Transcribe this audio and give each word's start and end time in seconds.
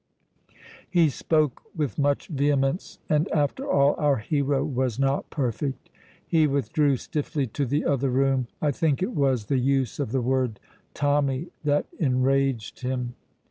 He 0.89 1.09
spoke 1.09 1.61
with 1.75 1.99
much 1.99 2.25
vehemence, 2.27 2.97
and, 3.07 3.29
after 3.31 3.69
all, 3.69 3.93
our 3.99 4.17
hero 4.17 4.65
was 4.65 4.97
not 4.97 5.29
perfect. 5.29 5.91
He 6.25 6.47
withdrew 6.47 6.97
stiffly 6.97 7.45
to 7.45 7.67
the 7.67 7.85
other 7.85 8.09
room. 8.09 8.47
I 8.63 8.71
think 8.71 9.03
it 9.03 9.13
was 9.13 9.45
the 9.45 9.59
use 9.59 9.99
of 9.99 10.11
the 10.11 10.21
word 10.23 10.59
Tommy 10.95 11.49
that 11.65 11.85
enraged 11.99 12.79
him. 12.81 13.13